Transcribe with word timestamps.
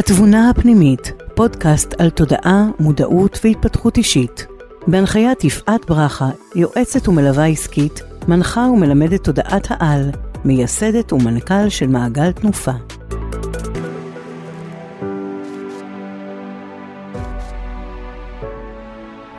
התבונה 0.00 0.50
הפנימית, 0.50 1.12
פודקאסט 1.34 1.94
על 2.00 2.10
תודעה, 2.10 2.68
מודעות 2.78 3.40
והתפתחות 3.44 3.96
אישית. 3.96 4.46
בהנחיית 4.86 5.44
יפעת 5.44 5.86
ברכה, 5.86 6.28
יועצת 6.54 7.08
ומלווה 7.08 7.46
עסקית, 7.46 8.02
מנחה 8.28 8.60
ומלמדת 8.60 9.24
תודעת 9.24 9.66
העל, 9.70 10.10
מייסדת 10.44 11.12
ומנכ"ל 11.12 11.68
של 11.68 11.86
מעגל 11.86 12.32
תנופה. 12.32 12.70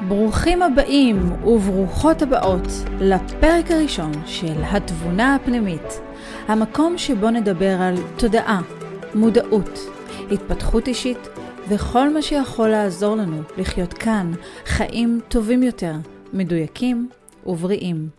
ברוכים 0.08 0.62
הבאים 0.62 1.32
וברוכות 1.32 2.22
הבאות 2.22 2.68
לפרק 3.00 3.72
הראשון 3.72 4.12
של 4.26 4.64
התבונה 4.64 5.36
הפנימית, 5.36 6.02
המקום 6.48 6.98
שבו 6.98 7.30
נדבר 7.30 7.82
על 7.82 7.96
תודעה, 8.18 8.62
מודעות, 9.16 9.80
התפתחות 10.32 10.88
אישית 10.88 11.18
וכל 11.70 12.14
מה 12.14 12.22
שיכול 12.22 12.70
לעזור 12.70 13.16
לנו 13.16 13.42
לחיות 13.58 13.94
כאן 13.94 14.32
חיים 14.66 15.20
טובים 15.28 15.64
יותר, 15.64 15.94
מדויקים 16.34 17.10
ובריאים. 17.46 18.10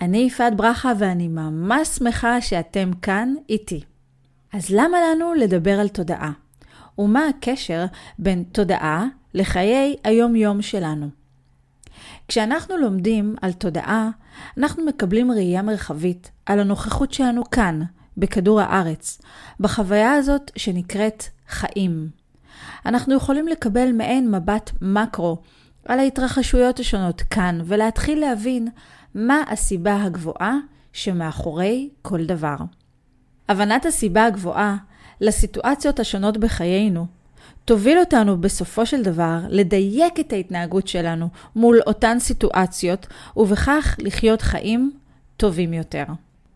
אני 0.00 0.18
יפעת 0.18 0.56
ברכה 0.56 0.92
ואני 0.98 1.28
ממש 1.28 1.88
שמחה 1.88 2.40
שאתם 2.40 2.90
כאן 3.02 3.34
איתי. 3.48 3.80
אז 4.52 4.70
למה 4.70 4.98
לנו 5.00 5.34
לדבר 5.34 5.80
על 5.80 5.88
תודעה? 5.88 6.32
ומה 6.98 7.28
הקשר 7.28 7.84
בין 8.18 8.42
תודעה 8.52 9.06
לחיי 9.34 9.96
היום-יום 10.04 10.62
שלנו? 10.62 11.08
כשאנחנו 12.28 12.76
לומדים 12.76 13.34
על 13.42 13.52
תודעה, 13.52 14.10
אנחנו 14.58 14.84
מקבלים 14.84 15.32
ראייה 15.32 15.62
מרחבית 15.62 16.30
על 16.46 16.60
הנוכחות 16.60 17.12
שלנו 17.12 17.50
כאן, 17.50 17.80
בכדור 18.18 18.60
הארץ, 18.60 19.20
בחוויה 19.60 20.12
הזאת 20.12 20.50
שנקראת 20.56 21.24
חיים. 21.48 22.08
אנחנו 22.86 23.14
יכולים 23.14 23.48
לקבל 23.48 23.92
מעין 23.92 24.30
מבט 24.34 24.70
מקרו 24.82 25.38
על 25.84 25.98
ההתרחשויות 25.98 26.80
השונות 26.80 27.22
כאן, 27.22 27.60
ולהתחיל 27.64 28.20
להבין 28.20 28.68
מה 29.14 29.42
הסיבה 29.48 30.02
הגבוהה 30.02 30.56
שמאחורי 30.92 31.88
כל 32.02 32.24
דבר. 32.24 32.56
הבנת 33.48 33.86
הסיבה 33.86 34.26
הגבוהה 34.26 34.76
לסיטואציות 35.20 36.00
השונות 36.00 36.36
בחיינו 36.36 37.06
תוביל 37.64 37.98
אותנו 37.98 38.40
בסופו 38.40 38.86
של 38.86 39.02
דבר 39.02 39.38
לדייק 39.48 40.20
את 40.20 40.32
ההתנהגות 40.32 40.88
שלנו 40.88 41.28
מול 41.56 41.80
אותן 41.86 42.18
סיטואציות, 42.18 43.06
ובכך 43.36 43.96
לחיות 43.98 44.42
חיים 44.42 44.92
טובים 45.36 45.72
יותר. 45.72 46.04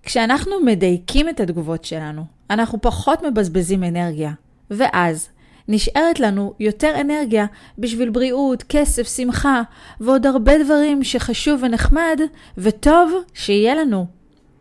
כשאנחנו 0.03 0.61
מדייקים 0.65 1.29
את 1.29 1.41
התגובות 1.41 1.85
שלנו, 1.85 2.25
אנחנו 2.51 2.81
פחות 2.81 3.23
מבזבזים 3.23 3.85
אנרגיה, 3.85 4.33
ואז 4.71 5.29
נשארת 5.69 6.21
לנו 6.21 6.55
יותר 6.61 7.01
אנרגיה 7.01 7.47
בשביל 7.79 8.11
בריאות, 8.11 8.63
כסף, 8.69 9.17
שמחה, 9.17 9.63
ועוד 10.01 10.27
הרבה 10.27 10.65
דברים 10.65 11.05
שחשוב 11.05 11.63
ונחמד 11.63 12.21
וטוב 12.59 13.13
שיהיה 13.35 13.75
לנו. 13.75 14.07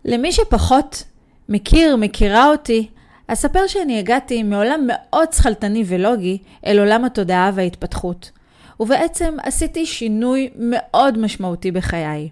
למי 0.06 0.32
שפחות 0.32 1.04
מכיר, 1.50 1.96
מכירה 1.96 2.50
אותי, 2.50 2.88
אספר 3.28 3.68
שאני 3.68 4.00
הגעתי 4.00 4.44
מעולם 4.44 4.88
מאוד 4.88 5.34
שכלתני 5.34 5.84
ולוגי 5.88 6.38
אל 6.66 6.80
עולם 6.80 7.06
התודעה 7.06 7.52
וההתפתחות, 7.56 8.32
ובעצם 8.80 9.36
עשיתי 9.44 9.86
שינוי 9.86 10.50
מאוד 10.56 11.18
משמעותי 11.18 11.72
בחיי. 11.72 12.30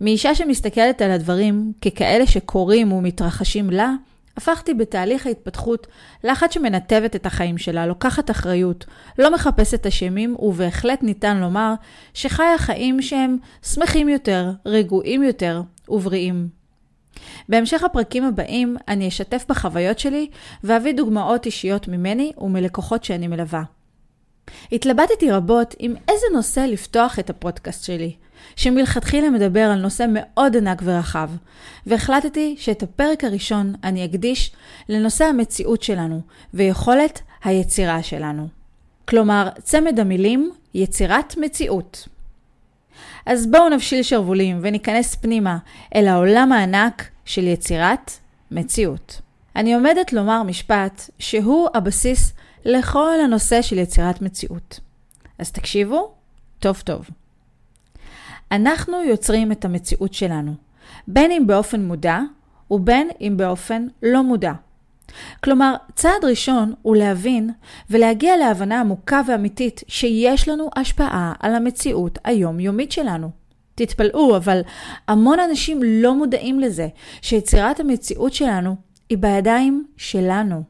מאישה 0.00 0.34
שמסתכלת 0.34 1.02
על 1.02 1.10
הדברים 1.10 1.72
ככאלה 1.80 2.26
שקורים 2.26 2.92
ומתרחשים 2.92 3.70
לה, 3.70 3.94
הפכתי 4.36 4.74
בתהליך 4.74 5.26
ההתפתחות 5.26 5.86
לאחת 6.24 6.52
שמנתבת 6.52 7.16
את 7.16 7.26
החיים 7.26 7.58
שלה, 7.58 7.86
לוקחת 7.86 8.30
אחריות, 8.30 8.86
לא 9.18 9.34
מחפשת 9.34 9.86
אשמים, 9.86 10.36
ובהחלט 10.38 11.02
ניתן 11.02 11.36
לומר 11.36 11.74
שחיה 12.14 12.58
חיים 12.58 13.02
שהם 13.02 13.36
שמחים 13.62 14.08
יותר, 14.08 14.50
רגועים 14.66 15.22
יותר 15.22 15.62
ובריאים. 15.88 16.48
בהמשך 17.48 17.84
הפרקים 17.84 18.24
הבאים 18.24 18.76
אני 18.88 19.08
אשתף 19.08 19.44
בחוויות 19.48 19.98
שלי 19.98 20.30
ואביא 20.64 20.92
דוגמאות 20.92 21.46
אישיות 21.46 21.88
ממני 21.88 22.32
ומלקוחות 22.38 23.04
שאני 23.04 23.26
מלווה. 23.26 23.62
התלבטתי 24.72 25.30
רבות 25.30 25.74
עם 25.78 25.94
איזה 26.08 26.26
נושא 26.32 26.60
לפתוח 26.60 27.18
את 27.18 27.30
הפודקאסט 27.30 27.84
שלי, 27.84 28.14
שמלכתחילה 28.56 29.30
מדבר 29.30 29.60
על 29.60 29.80
נושא 29.80 30.06
מאוד 30.08 30.56
ענק 30.56 30.82
ורחב, 30.84 31.30
והחלטתי 31.86 32.56
שאת 32.58 32.82
הפרק 32.82 33.24
הראשון 33.24 33.74
אני 33.84 34.04
אקדיש 34.04 34.52
לנושא 34.88 35.24
המציאות 35.24 35.82
שלנו 35.82 36.20
ויכולת 36.54 37.20
היצירה 37.44 38.02
שלנו. 38.02 38.48
כלומר, 39.08 39.48
צמד 39.62 40.00
המילים 40.00 40.50
יצירת 40.74 41.34
מציאות. 41.36 42.08
אז 43.26 43.46
בואו 43.46 43.68
נבשיל 43.68 44.02
שרוולים 44.02 44.58
וניכנס 44.62 45.14
פנימה 45.14 45.58
אל 45.94 46.08
העולם 46.08 46.52
הענק 46.52 47.08
של 47.24 47.46
יצירת 47.46 48.10
מציאות. 48.50 49.20
אני 49.56 49.74
עומדת 49.74 50.12
לומר 50.12 50.42
משפט 50.42 51.10
שהוא 51.18 51.68
הבסיס 51.74 52.32
לכל 52.64 53.20
הנושא 53.24 53.62
של 53.62 53.78
יצירת 53.78 54.22
מציאות. 54.22 54.80
אז 55.38 55.52
תקשיבו 55.52 56.12
טוב 56.58 56.82
טוב. 56.84 57.10
אנחנו 58.52 59.02
יוצרים 59.02 59.52
את 59.52 59.64
המציאות 59.64 60.14
שלנו, 60.14 60.52
בין 61.08 61.30
אם 61.30 61.46
באופן 61.46 61.80
מודע 61.84 62.20
ובין 62.70 63.08
אם 63.20 63.34
באופן 63.36 63.86
לא 64.02 64.22
מודע. 64.22 64.52
כלומר, 65.44 65.74
צעד 65.94 66.24
ראשון 66.24 66.74
הוא 66.82 66.96
להבין 66.96 67.50
ולהגיע 67.90 68.36
להבנה 68.36 68.80
עמוקה 68.80 69.20
ואמיתית 69.26 69.82
שיש 69.88 70.48
לנו 70.48 70.70
השפעה 70.76 71.32
על 71.40 71.54
המציאות 71.54 72.18
היומיומית 72.24 72.92
שלנו. 72.92 73.30
תתפלאו, 73.74 74.36
אבל 74.36 74.60
המון 75.08 75.40
אנשים 75.40 75.80
לא 75.82 76.14
מודעים 76.14 76.60
לזה 76.60 76.88
שיצירת 77.22 77.80
המציאות 77.80 78.32
שלנו 78.32 78.76
היא 79.08 79.18
בידיים 79.18 79.86
שלנו. 79.96 80.62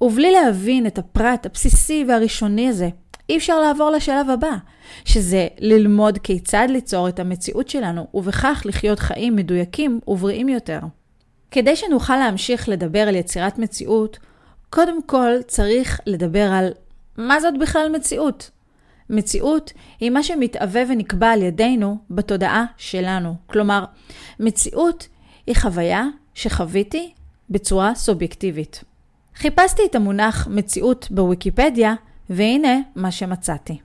ובלי 0.00 0.30
להבין 0.30 0.86
את 0.86 0.98
הפרט 0.98 1.46
הבסיסי 1.46 2.04
והראשוני 2.08 2.68
הזה, 2.68 2.88
אי 3.28 3.36
אפשר 3.36 3.60
לעבור 3.60 3.90
לשלב 3.90 4.30
הבא, 4.30 4.56
שזה 5.04 5.46
ללמוד 5.58 6.18
כיצד 6.18 6.66
ליצור 6.70 7.08
את 7.08 7.18
המציאות 7.18 7.68
שלנו, 7.68 8.06
ובכך 8.14 8.62
לחיות 8.64 8.98
חיים 8.98 9.36
מדויקים 9.36 10.00
ובריאים 10.08 10.48
יותר. 10.48 10.80
כדי 11.50 11.76
שנוכל 11.76 12.16
להמשיך 12.16 12.68
לדבר 12.68 13.08
על 13.08 13.14
יצירת 13.14 13.58
מציאות, 13.58 14.18
קודם 14.70 15.02
כל 15.02 15.32
צריך 15.46 16.00
לדבר 16.06 16.50
על 16.52 16.72
מה 17.16 17.40
זאת 17.40 17.58
בכלל 17.58 17.88
מציאות. 17.92 18.50
מציאות 19.10 19.72
היא 20.00 20.10
מה 20.10 20.22
שמתהווה 20.22 20.82
ונקבע 20.88 21.30
על 21.30 21.42
ידינו 21.42 21.98
בתודעה 22.10 22.64
שלנו. 22.76 23.34
כלומר, 23.46 23.84
מציאות 24.40 25.08
היא 25.46 25.56
חוויה 25.56 26.04
שחוויתי 26.34 27.12
בצורה 27.50 27.94
סובייקטיבית. 27.94 28.84
חיפשתי 29.34 29.82
את 29.90 29.94
המונח 29.94 30.48
מציאות 30.50 31.08
בוויקיפדיה, 31.10 31.94
והנה 32.30 32.80
מה 32.96 33.10
שמצאתי. 33.10 33.78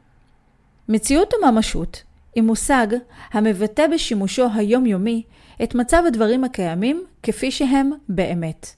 מציאות 0.89 1.33
וממשות 1.33 2.03
היא 2.35 2.43
מושג 2.43 2.87
המבטא 3.31 3.87
בשימושו 3.93 4.47
היומיומי 4.53 5.23
את 5.63 5.75
מצב 5.75 6.03
הדברים 6.07 6.43
הקיימים 6.43 7.03
כפי 7.23 7.51
שהם 7.51 7.91
באמת. 8.09 8.75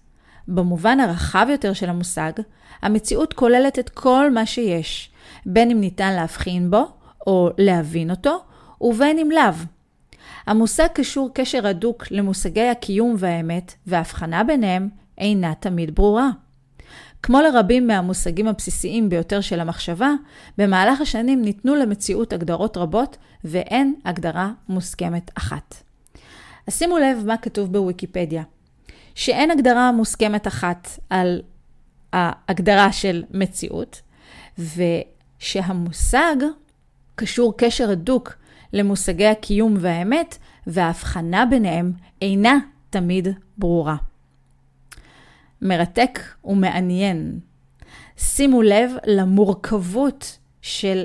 במובן 0.48 1.00
הרחב 1.00 1.48
יותר 1.50 1.74
של 1.74 1.90
המושג, 1.90 2.32
המציאות 2.82 3.34
כוללת 3.34 3.80
את 3.80 3.90
כל 3.90 4.32
מה 4.32 4.46
שיש, 4.46 5.12
בין 5.46 5.72
אם 5.72 5.80
ניתן 5.80 6.14
להבחין 6.14 6.72
בו 6.72 6.84
או 7.28 7.50
להבין 7.58 8.12
אותו, 8.12 8.44
ובין 8.82 9.20
אם 9.20 9.32
לאו. 9.32 9.66
המושג 10.48 10.88
קשור 10.94 11.30
קשר 11.34 11.68
הדוק 11.68 12.12
למושגי 12.12 12.68
הקיום 12.68 13.16
והאמת, 13.18 13.74
וההבחנה 13.88 14.44
ביניהם 14.44 14.90
אינה 15.18 15.54
תמיד 15.60 15.96
ברורה. 15.96 16.30
כמו 17.24 17.42
לרבים 17.42 17.88
מהמושגים 17.88 18.48
הבסיסיים 18.48 19.10
ביותר 19.10 19.42
של 19.42 19.60
המחשבה, 19.60 20.12
במהלך 20.58 21.02
השנים 21.02 21.42
ניתנו 21.42 21.76
למציאות 21.76 22.34
הגדרות 22.34 22.78
רבות, 22.78 23.18
ואין 23.44 23.96
הגדרה 24.06 24.52
מוסכמת 24.70 25.32
אחת. 25.38 25.76
אז 26.68 26.78
שימו 26.78 26.98
לב 26.98 27.24
מה 27.26 27.38
כתוב 27.38 27.74
בוויקיפדיה. 27.74 28.44
שאין 29.16 29.52
הגדרה 29.52 29.92
מוסכמת 29.92 30.48
אחת 30.48 30.88
על 31.10 31.42
ההגדרה 32.14 32.92
של 32.92 33.24
מציאות, 33.32 34.02
ושהמושג 35.40 36.36
קשור 37.16 37.58
קשר 37.58 37.92
הדוק 37.92 38.34
למושגי 38.74 39.28
הקיום 39.28 39.76
והאמת, 39.80 40.38
וההבחנה 40.68 41.46
ביניהם 41.46 41.92
אינה 42.22 42.58
תמיד 42.90 43.28
ברורה. 43.58 43.96
מרתק 45.64 46.20
ומעניין. 46.46 47.40
שימו 48.18 48.62
לב 48.62 48.92
למורכבות 49.06 50.38
של 50.62 51.04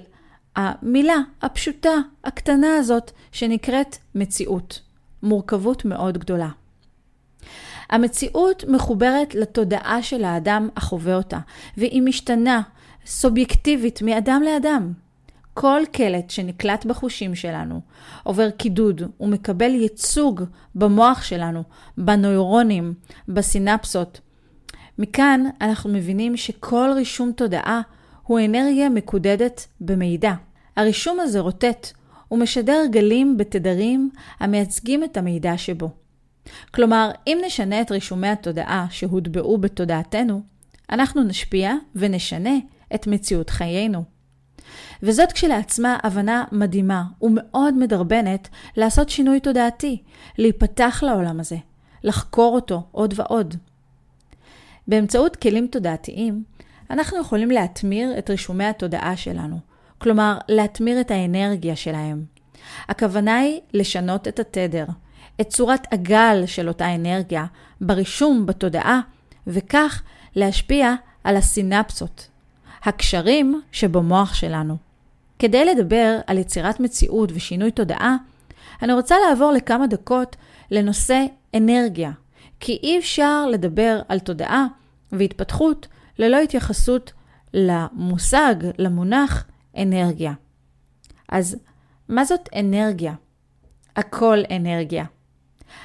המילה 0.57 1.17
הפשוטה, 1.43 1.95
הקטנה 2.25 2.75
הזאת, 2.77 3.11
שנקראת 3.33 3.97
מציאות. 4.15 4.81
מורכבות 5.23 5.85
מאוד 5.85 6.19
גדולה. 6.19 6.49
המציאות 7.91 8.65
מחוברת 8.69 9.35
לתודעה 9.35 10.03
של 10.03 10.25
האדם 10.25 10.69
החווה 10.77 11.15
אותה, 11.15 11.39
והיא 11.77 12.03
משתנה 12.03 12.63
סובייקטיבית 13.07 14.03
מאדם 14.03 14.43
לאדם. 14.45 14.93
כל 15.55 15.83
קלט 15.93 16.31
שנקלט 16.31 16.85
בחושים 16.85 17.35
שלנו 17.35 17.81
עובר 18.23 18.51
קידוד 18.51 19.03
ומקבל 19.21 19.71
ייצוג 19.71 20.43
במוח 20.75 21.23
שלנו, 21.23 21.63
בנוירונים, 21.99 22.95
בסינפסות. 23.29 24.21
מכאן 24.99 25.45
אנחנו 25.61 25.91
מבינים 25.91 26.37
שכל 26.37 26.91
רישום 26.95 27.33
תודעה 27.33 27.81
הוא 28.23 28.41
אנרגיה 28.45 28.89
מקודדת 28.89 29.67
במידע. 29.81 30.33
הרישום 30.77 31.21
הזה 31.21 31.41
רוטט 31.41 31.89
ומשדר 32.31 32.85
גלים 32.91 33.37
בתדרים 33.37 34.11
המייצגים 34.41 35.05
את 35.05 35.17
המידע 35.17 35.59
שבו. 35.59 35.91
כלומר, 36.75 37.11
אם 37.27 37.39
נשנה 37.47 37.81
את 37.81 37.91
רישומי 37.91 38.29
התודעה 38.29 38.87
שהוטבעו 38.91 39.59
בתודעתנו, 39.59 40.43
אנחנו 40.91 41.23
נשפיע 41.23 41.75
ונשנה 41.95 42.55
את 42.95 43.06
מציאות 43.06 43.50
חיינו. 43.50 44.05
וזאת 45.03 45.33
כשלעצמה 45.33 45.99
הבנה 46.03 46.45
מדהימה 46.53 47.05
ומאוד 47.23 47.75
מדרבנת 47.75 48.49
לעשות 48.77 49.09
שינוי 49.09 49.41
תודעתי, 49.41 50.03
להיפתח 50.39 51.03
לעולם 51.06 51.41
הזה, 51.41 51.56
לחקור 52.05 52.55
אותו 52.55 52.83
עוד 52.93 53.15
ועוד. 53.17 53.56
באמצעות 54.88 55.37
כלים 55.37 55.67
תודעתיים, 55.67 56.44
אנחנו 56.90 57.20
יכולים 57.20 57.50
להתמיר 57.50 58.19
את 58.19 58.31
רישומי 58.31 58.64
התודעה 58.64 59.17
שלנו, 59.17 59.58
כלומר, 59.99 60.38
להתמיר 60.49 61.00
את 61.00 61.11
האנרגיה 61.11 61.76
שלהם. 61.76 62.25
הכוונה 62.88 63.38
היא 63.38 63.61
לשנות 63.75 64.29
את 64.29 64.38
התדר, 64.38 64.85
את 65.40 65.49
צורת 65.49 65.93
הגל 65.93 66.43
של 66.46 66.69
אותה 66.69 66.94
אנרגיה, 66.94 67.44
ברישום, 67.81 68.46
בתודעה, 68.46 69.00
וכך 69.46 70.02
להשפיע 70.37 70.94
על 71.25 71.37
הסינפסות, 71.37 72.29
הקשרים 72.82 73.62
שבמוח 73.73 74.35
שלנו. 74.35 74.76
כדי 75.38 75.64
לדבר 75.64 76.19
על 76.26 76.38
יצירת 76.38 76.81
מציאות 76.81 77.32
ושינוי 77.35 77.70
תודעה, 77.70 78.17
אני 78.82 78.93
רוצה 78.93 79.17
לעבור 79.29 79.52
לכמה 79.52 79.87
דקות 79.87 80.37
לנושא 80.70 81.25
אנרגיה, 81.56 82.11
כי 82.61 82.79
אי 82.83 82.99
אפשר 82.99 83.47
לדבר 83.47 84.01
על 84.09 84.19
תודעה 84.19 84.67
והתפתחות 85.13 85.87
ללא 86.19 86.37
התייחסות 86.37 87.13
למושג, 87.55 88.55
למונח 88.79 89.45
אנרגיה. 89.77 90.33
אז 91.29 91.57
מה 92.09 92.25
זאת 92.25 92.49
אנרגיה? 92.57 93.15
הכל 93.97 94.39
אנרגיה. 94.51 95.05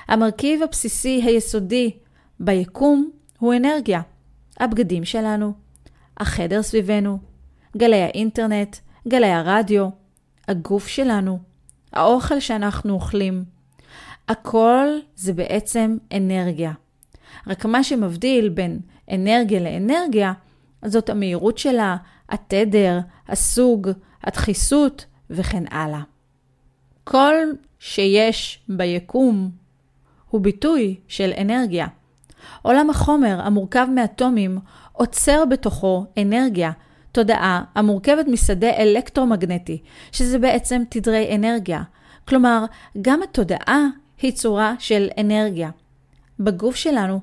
המרכיב 0.08 0.64
הבסיסי 0.64 1.22
היסודי 1.26 1.92
ביקום 2.40 3.12
הוא 3.40 3.54
אנרגיה. 3.54 4.02
הבגדים 4.60 5.06
שלנו, 5.06 5.54
החדר 6.18 6.64
סביבנו, 6.64 7.18
גלי 7.78 8.02
האינטרנט, 8.02 8.78
גלי 9.08 9.32
הרדיו, 9.32 9.90
הגוף 10.48 10.88
שלנו, 10.88 11.40
האוכל 11.94 12.40
שאנחנו 12.40 12.94
אוכלים. 12.94 13.44
הכל 14.28 14.88
זה 15.16 15.34
בעצם 15.34 15.98
אנרגיה. 16.14 16.72
רק 17.48 17.66
מה 17.66 17.84
שמבדיל 17.84 18.50
בין 18.50 18.80
אנרגיה 19.12 19.60
לאנרגיה, 19.60 20.34
זאת 20.86 21.10
המהירות 21.10 21.58
שלה, 21.58 21.96
התדר, 22.30 23.00
הסוג, 23.28 23.90
הדחיסות 24.24 25.06
וכן 25.30 25.64
הלאה. 25.72 26.02
כל 27.04 27.36
שיש 27.80 28.60
ביקום 28.70 29.52
הוא 30.30 30.42
ביטוי 30.42 30.96
של 31.08 31.32
אנרגיה. 31.38 31.88
עולם 32.62 32.90
החומר 32.90 33.42
המורכב 33.42 33.88
מאטומים 33.96 34.58
עוצר 34.92 35.46
בתוכו 35.46 36.06
אנרגיה, 36.18 36.72
תודעה 37.12 37.64
המורכבת 37.76 38.28
משדה 38.28 38.70
אלקטרומגנטי, 38.78 39.82
שזה 40.12 40.40
בעצם 40.40 40.82
תדרי 40.90 41.36
אנרגיה. 41.36 41.84
כלומר, 42.28 42.66
גם 43.02 43.24
התודעה 43.24 43.88
היא 44.24 44.32
צורה 44.32 44.74
של 44.80 45.08
אנרגיה. 45.20 45.70
בגוף 46.40 46.76
שלנו 46.76 47.20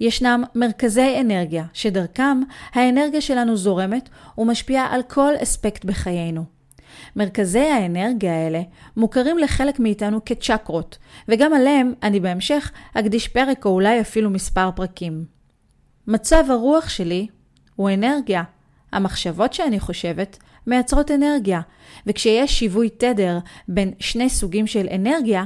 ישנם 0.00 0.44
מרכזי 0.54 1.16
אנרגיה, 1.20 1.64
שדרכם 1.72 2.40
האנרגיה 2.72 3.20
שלנו 3.20 3.56
זורמת 3.56 4.08
ומשפיעה 4.38 4.94
על 4.94 5.02
כל 5.02 5.32
אספקט 5.42 5.84
בחיינו. 5.84 6.44
מרכזי 7.16 7.58
האנרגיה 7.58 8.32
האלה 8.32 8.62
מוכרים 8.96 9.38
לחלק 9.38 9.80
מאיתנו 9.80 10.24
כצ'קרות, 10.24 10.98
וגם 11.28 11.54
עליהם 11.54 11.92
אני 12.02 12.20
בהמשך 12.20 12.72
אקדיש 12.94 13.28
פרק 13.28 13.64
או 13.64 13.70
אולי 13.70 14.00
אפילו 14.00 14.30
מספר 14.30 14.70
פרקים. 14.76 15.24
מצב 16.06 16.44
הרוח 16.48 16.88
שלי 16.88 17.26
הוא 17.76 17.90
אנרגיה. 17.90 18.42
המחשבות 18.92 19.52
שאני 19.52 19.80
חושבת 19.80 20.38
מייצרות 20.66 21.10
אנרגיה, 21.10 21.60
וכשיש 22.06 22.58
שיווי 22.58 22.88
תדר 22.90 23.38
בין 23.68 23.92
שני 23.98 24.30
סוגים 24.30 24.66
של 24.66 24.86
אנרגיה, 24.94 25.44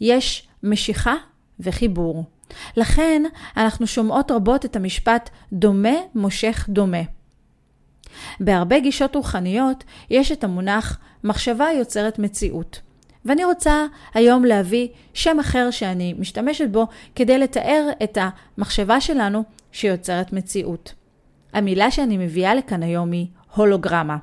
יש 0.00 0.45
משיכה 0.62 1.14
וחיבור. 1.60 2.24
לכן 2.76 3.22
אנחנו 3.56 3.86
שומעות 3.86 4.30
רבות 4.30 4.64
את 4.64 4.76
המשפט 4.76 5.30
דומה 5.52 5.94
מושך 6.14 6.66
דומה. 6.68 7.02
בהרבה 8.40 8.80
גישות 8.80 9.16
רוחניות 9.16 9.84
יש 10.10 10.32
את 10.32 10.44
המונח 10.44 10.98
מחשבה 11.24 11.66
יוצרת 11.78 12.18
מציאות. 12.18 12.80
ואני 13.24 13.44
רוצה 13.44 13.86
היום 14.14 14.44
להביא 14.44 14.88
שם 15.14 15.40
אחר 15.40 15.70
שאני 15.70 16.14
משתמשת 16.18 16.68
בו 16.70 16.86
כדי 17.14 17.38
לתאר 17.38 17.88
את 18.02 18.18
המחשבה 18.20 19.00
שלנו 19.00 19.44
שיוצרת 19.72 20.32
מציאות. 20.32 20.94
המילה 21.52 21.90
שאני 21.90 22.18
מביאה 22.18 22.54
לכאן 22.54 22.82
היום 22.82 23.12
היא 23.12 23.26
הולוגרמה. 23.54 24.16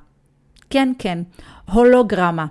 כן, 0.70 0.94
כן, 1.00 1.20
הולוגרמה. 1.72 2.46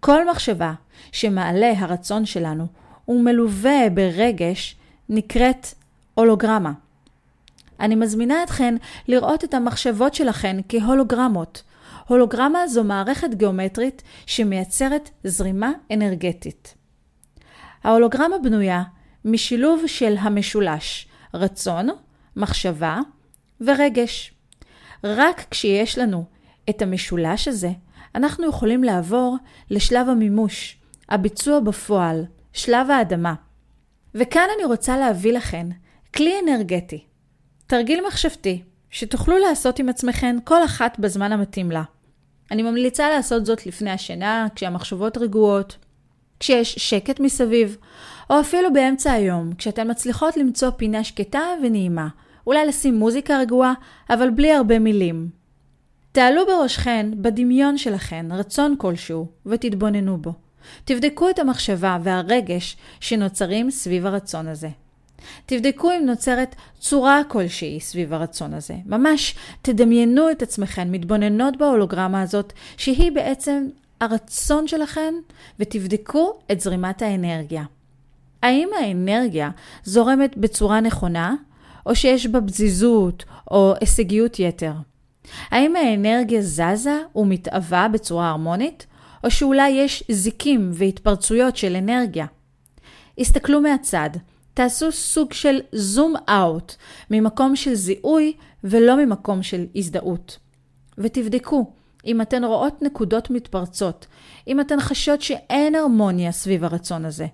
כל 0.00 0.30
מחשבה 0.30 0.72
שמעלה 1.12 1.72
הרצון 1.76 2.26
שלנו 2.26 2.66
ומלווה 3.08 3.90
ברגש 3.94 4.76
נקראת 5.08 5.66
הולוגרמה. 6.14 6.72
אני 7.80 7.94
מזמינה 7.94 8.42
אתכן 8.42 8.74
לראות 9.08 9.44
את 9.44 9.54
המחשבות 9.54 10.14
שלכן 10.14 10.56
כהולוגרמות. 10.68 11.62
הולוגרמה 12.08 12.68
זו 12.68 12.84
מערכת 12.84 13.34
גיאומטרית 13.34 14.02
שמייצרת 14.26 15.10
זרימה 15.24 15.72
אנרגטית. 15.92 16.74
ההולוגרמה 17.84 18.36
בנויה 18.42 18.82
משילוב 19.24 19.82
של 19.86 20.14
המשולש 20.18 21.08
רצון, 21.34 21.88
מחשבה 22.36 23.00
ורגש. 23.60 24.34
רק 25.04 25.46
כשיש 25.50 25.98
לנו 25.98 26.24
את 26.70 26.82
המשולש 26.82 27.48
הזה, 27.48 27.70
אנחנו 28.14 28.48
יכולים 28.48 28.84
לעבור 28.84 29.36
לשלב 29.70 30.08
המימוש, 30.08 30.76
הביצוע 31.08 31.60
בפועל, 31.60 32.24
שלב 32.56 32.90
האדמה. 32.90 33.34
וכאן 34.14 34.46
אני 34.56 34.64
רוצה 34.64 34.96
להביא 34.96 35.32
לכן 35.32 35.66
כלי 36.14 36.34
אנרגטי, 36.42 37.04
תרגיל 37.66 38.06
מחשבתי, 38.06 38.62
שתוכלו 38.90 39.38
לעשות 39.38 39.78
עם 39.78 39.88
עצמכן 39.88 40.36
כל 40.44 40.64
אחת 40.64 40.98
בזמן 40.98 41.32
המתאים 41.32 41.70
לה. 41.70 41.82
אני 42.50 42.62
ממליצה 42.62 43.08
לעשות 43.08 43.46
זאת 43.46 43.66
לפני 43.66 43.90
השינה, 43.90 44.46
כשהמחשבות 44.54 45.18
רגועות, 45.18 45.76
כשיש 46.40 46.74
שקט 46.74 47.20
מסביב, 47.20 47.76
או 48.30 48.40
אפילו 48.40 48.72
באמצע 48.72 49.12
היום, 49.12 49.54
כשאתן 49.54 49.90
מצליחות 49.90 50.36
למצוא 50.36 50.70
פינה 50.70 51.04
שקטה 51.04 51.42
ונעימה. 51.62 52.08
אולי 52.46 52.66
לשים 52.66 52.94
מוזיקה 52.94 53.38
רגועה, 53.38 53.74
אבל 54.10 54.30
בלי 54.30 54.52
הרבה 54.52 54.78
מילים. 54.78 55.28
תעלו 56.12 56.46
בראשכן, 56.46 57.10
בדמיון 57.16 57.78
שלכן, 57.78 58.26
רצון 58.32 58.74
כלשהו, 58.78 59.26
ותתבוננו 59.46 60.18
בו. 60.18 60.45
תבדקו 60.84 61.30
את 61.30 61.38
המחשבה 61.38 61.98
והרגש 62.02 62.76
שנוצרים 63.00 63.70
סביב 63.70 64.06
הרצון 64.06 64.48
הזה. 64.48 64.68
תבדקו 65.46 65.90
אם 65.92 66.06
נוצרת 66.06 66.54
צורה 66.78 67.22
כלשהי 67.28 67.80
סביב 67.80 68.12
הרצון 68.12 68.54
הזה. 68.54 68.74
ממש 68.86 69.34
תדמיינו 69.62 70.30
את 70.30 70.42
עצמכן 70.42 70.90
מתבוננות 70.90 71.56
בהולוגרמה 71.56 72.22
הזאת, 72.22 72.52
שהיא 72.76 73.12
בעצם 73.12 73.68
הרצון 74.00 74.68
שלכן, 74.68 75.14
ותבדקו 75.60 76.38
את 76.52 76.60
זרימת 76.60 77.02
האנרגיה. 77.02 77.64
האם 78.42 78.68
האנרגיה 78.80 79.50
זורמת 79.84 80.36
בצורה 80.36 80.80
נכונה, 80.80 81.34
או 81.86 81.94
שיש 81.94 82.26
בה 82.26 82.40
פזיזות 82.40 83.24
או 83.50 83.74
הישגיות 83.80 84.38
יתר? 84.38 84.72
האם 85.50 85.76
האנרגיה 85.76 86.42
זזה 86.42 87.00
ומתאווה 87.14 87.88
בצורה 87.88 88.30
הרמונית, 88.30 88.86
או 89.26 89.30
שאולי 89.30 89.68
יש 89.68 90.04
זיקים 90.08 90.70
והתפרצויות 90.74 91.56
של 91.56 91.76
אנרגיה? 91.76 92.26
הסתכלו 93.18 93.60
מהצד, 93.60 94.10
תעשו 94.54 94.92
סוג 94.92 95.32
של 95.32 95.60
זום 95.72 96.14
אאוט 96.28 96.74
ממקום 97.10 97.56
של 97.56 97.74
זיהוי 97.74 98.32
ולא 98.64 99.04
ממקום 99.04 99.42
של 99.42 99.66
הזדהות. 99.74 100.38
ותבדקו 100.98 101.70
אם 102.06 102.20
אתן 102.20 102.44
רואות 102.44 102.82
נקודות 102.82 103.30
מתפרצות, 103.30 104.06
אם 104.48 104.60
אתן 104.60 104.80
חשות 104.80 105.22
שאין 105.22 105.74
הרמוניה 105.74 106.32
סביב 106.32 106.64
הרצון 106.64 107.04
הזה. 107.04 107.26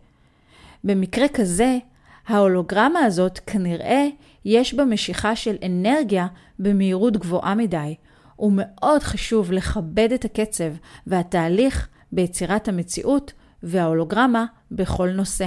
במקרה 0.85 1.29
כזה, 1.29 1.79
ההולוגרמה 2.27 2.99
הזאת 2.99 3.39
כנראה 3.47 4.07
יש 4.45 4.75
בה 4.75 4.85
משיכה 4.85 5.37
של 5.37 5.57
אנרגיה 5.67 6.27
במהירות 6.59 7.17
גבוהה 7.17 7.55
מדי. 7.55 7.95
ומאוד 8.43 9.03
חשוב 9.03 9.53
לכבד 9.53 10.13
את 10.13 10.25
הקצב 10.25 10.73
והתהליך 11.07 11.89
ביצירת 12.13 12.69
המציאות 12.69 13.33
וההולוגרמה 13.63 14.45
בכל 14.71 15.11
נושא. 15.11 15.47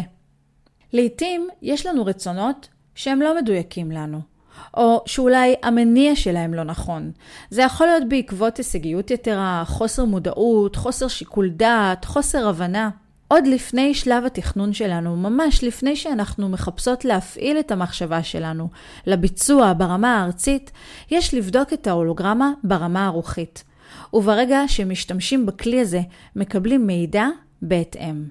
לעתים 0.93 1.47
יש 1.61 1.85
לנו 1.85 2.05
רצונות 2.05 2.67
שהם 2.95 3.21
לא 3.21 3.41
מדויקים 3.41 3.91
לנו, 3.91 4.19
או 4.77 5.03
שאולי 5.05 5.55
המניע 5.63 6.15
שלהם 6.15 6.53
לא 6.53 6.63
נכון. 6.63 7.11
זה 7.49 7.61
יכול 7.61 7.87
להיות 7.87 8.09
בעקבות 8.09 8.57
הישגיות 8.57 9.11
יתרה, 9.11 9.63
חוסר 9.65 10.05
מודעות, 10.05 10.75
חוסר 10.75 11.07
שיקול 11.07 11.49
דעת, 11.49 12.05
חוסר 12.05 12.47
הבנה. 12.47 12.89
עוד 13.27 13.48
לפני 13.48 13.94
שלב 13.94 14.25
התכנון 14.25 14.74
שלנו, 14.74 15.15
ממש 15.15 15.63
לפני 15.63 15.96
שאנחנו 15.96 16.50
מחפשות 16.50 17.05
להפעיל 17.05 17.60
את 17.60 17.72
המחשבה 17.72 18.24
שלנו 18.24 18.70
לביצוע 19.08 19.74
ברמה 19.77 20.22
הארצית, 20.22 20.72
יש 21.12 21.34
לבדוק 21.34 21.74
את 21.74 21.88
ההולוגרמה 21.88 22.51
ברמה 22.63 23.05
הרוחית. 23.05 23.63
וברגע 24.13 24.62
שמשתמשים 24.67 25.46
בכלי 25.46 25.82
הזה, 25.82 26.01
מקבלים 26.36 26.88
מידע 26.88 27.27
בהתאם. 27.62 28.25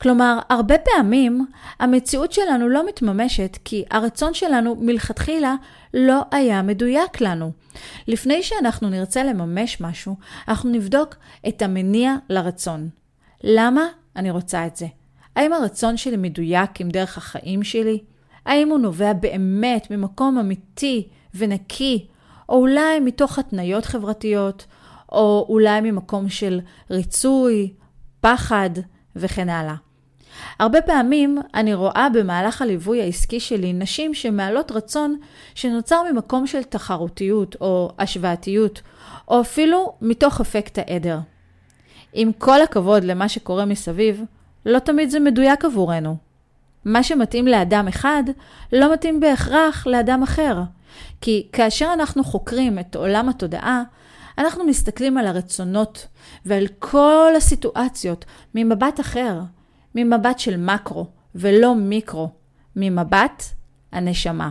כלומר, 0.00 0.38
הרבה 0.48 0.78
פעמים 0.78 1.46
המציאות 1.80 2.32
שלנו 2.32 2.68
לא 2.68 2.86
מתממשת 2.88 3.58
כי 3.64 3.84
הרצון 3.90 4.34
שלנו 4.34 4.76
מלכתחילה 4.80 5.54
לא 5.94 6.22
היה 6.30 6.62
מדויק 6.62 7.20
לנו. 7.20 7.52
לפני 8.08 8.42
שאנחנו 8.42 8.88
נרצה 8.88 9.24
לממש 9.24 9.80
משהו, 9.80 10.16
אנחנו 10.48 10.70
נבדוק 10.70 11.14
את 11.48 11.62
המניע 11.62 12.14
לרצון. 12.30 12.88
למה 13.44 13.82
אני 14.16 14.30
רוצה 14.30 14.66
את 14.66 14.76
זה? 14.76 14.86
האם 15.36 15.52
הרצון 15.52 15.96
שלי 15.96 16.16
מדויק 16.16 16.80
עם 16.80 16.88
דרך 16.88 17.18
החיים 17.18 17.62
שלי? 17.62 17.98
האם 18.46 18.68
הוא 18.68 18.78
נובע 18.78 19.12
באמת 19.12 19.90
ממקום 19.90 20.38
אמיתי 20.38 21.08
ונקי, 21.34 22.06
או 22.48 22.54
אולי 22.56 23.00
מתוך 23.00 23.38
התניות 23.38 23.84
חברתיות, 23.84 24.66
או 25.12 25.46
אולי 25.48 25.80
ממקום 25.80 26.28
של 26.28 26.60
ריצוי, 26.90 27.72
פחד 28.20 28.70
וכן 29.16 29.48
הלאה. 29.48 29.74
הרבה 30.58 30.82
פעמים 30.82 31.38
אני 31.54 31.74
רואה 31.74 32.08
במהלך 32.14 32.62
הליווי 32.62 33.02
העסקי 33.02 33.40
שלי 33.40 33.72
נשים 33.72 34.14
שמעלות 34.14 34.72
רצון 34.72 35.18
שנוצר 35.54 36.02
ממקום 36.12 36.46
של 36.46 36.62
תחרותיות 36.62 37.56
או 37.60 37.92
השוואתיות, 37.98 38.82
או 39.28 39.40
אפילו 39.40 39.92
מתוך 40.00 40.40
אפקט 40.40 40.78
העדר. 40.78 41.18
עם 42.14 42.32
כל 42.32 42.62
הכבוד 42.62 43.04
למה 43.04 43.28
שקורה 43.28 43.64
מסביב, 43.64 44.24
לא 44.66 44.78
תמיד 44.78 45.10
זה 45.10 45.20
מדויק 45.20 45.64
עבורנו. 45.64 46.16
מה 46.84 47.02
שמתאים 47.02 47.46
לאדם 47.46 47.88
אחד, 47.88 48.22
לא 48.72 48.92
מתאים 48.92 49.20
בהכרח 49.20 49.86
לאדם 49.86 50.22
אחר. 50.22 50.62
כי 51.20 51.48
כאשר 51.52 51.90
אנחנו 51.92 52.24
חוקרים 52.24 52.78
את 52.78 52.96
עולם 52.96 53.28
התודעה, 53.28 53.82
אנחנו 54.38 54.64
מסתכלים 54.64 55.18
על 55.18 55.26
הרצונות 55.26 56.06
ועל 56.46 56.66
כל 56.78 57.32
הסיטואציות 57.36 58.24
ממבט 58.54 59.00
אחר, 59.00 59.40
ממבט 59.94 60.38
של 60.38 60.56
מקרו 60.56 61.06
ולא 61.34 61.74
מיקרו, 61.74 62.28
ממבט 62.76 63.42
הנשמה. 63.92 64.50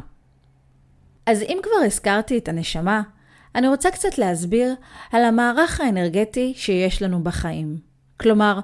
אז 1.25 1.41
אם 1.41 1.57
כבר 1.63 1.85
הזכרתי 1.85 2.37
את 2.37 2.47
הנשמה, 2.47 3.01
אני 3.55 3.67
רוצה 3.67 3.91
קצת 3.91 4.17
להסביר 4.17 4.73
על 5.11 5.23
המערך 5.23 5.81
האנרגטי 5.81 6.53
שיש 6.55 7.01
לנו 7.01 7.23
בחיים. 7.23 7.77
כלומר, 8.19 8.59